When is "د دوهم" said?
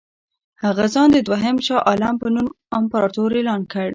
1.13-1.55